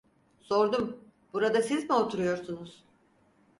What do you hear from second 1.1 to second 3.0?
"Burada siz mi oturuyorsunuz?"